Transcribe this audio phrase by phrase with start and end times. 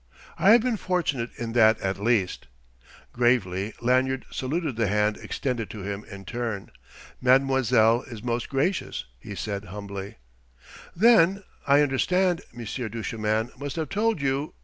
[0.35, 2.47] "I have been fortunate in that at least."
[3.13, 6.71] Gravely Lanyard saluted the hand extended to him in turn.
[7.21, 10.15] "Mademoiselle is most gracious," he said humbly.
[10.95, 14.55] "Then I understand Monsieur Duchemin must have told you